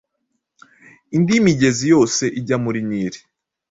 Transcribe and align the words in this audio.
indi 1.15 1.35
migezi 1.45 1.85
yos 1.93 2.15
ijya 2.39 2.57
muri 2.63 2.79
Nil. 2.89 3.13